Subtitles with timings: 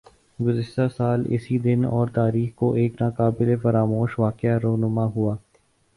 [0.39, 5.35] گزشتہ سال اسی دن اور تاریخ کو ایک نا قابل فراموش واقعہ رونما ھوا